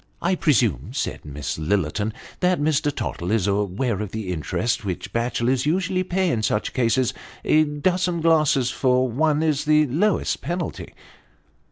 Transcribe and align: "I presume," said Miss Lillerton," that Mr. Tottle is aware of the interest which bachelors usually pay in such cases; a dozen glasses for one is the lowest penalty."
"I 0.23 0.33
presume," 0.33 0.93
said 0.93 1.25
Miss 1.25 1.59
Lillerton," 1.59 2.11
that 2.39 2.59
Mr. 2.59 2.91
Tottle 2.91 3.29
is 3.29 3.45
aware 3.45 4.01
of 4.01 4.09
the 4.11 4.33
interest 4.33 4.83
which 4.83 5.13
bachelors 5.13 5.67
usually 5.67 6.01
pay 6.03 6.31
in 6.31 6.41
such 6.41 6.73
cases; 6.73 7.13
a 7.45 7.65
dozen 7.65 8.19
glasses 8.19 8.71
for 8.71 9.07
one 9.07 9.43
is 9.43 9.65
the 9.65 9.85
lowest 9.85 10.41
penalty." 10.41 10.95